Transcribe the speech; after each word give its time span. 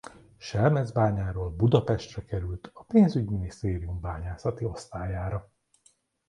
Selmecbányáról 0.37 1.49
Budapestre 1.49 2.25
került 2.25 2.69
a 2.73 2.83
pénzügyminisztérium 2.83 4.01
bányászati 4.01 4.65
osztályára. 4.65 5.51